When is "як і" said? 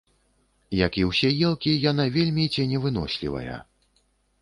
0.85-1.03